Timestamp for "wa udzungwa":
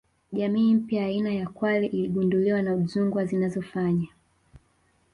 2.63-3.25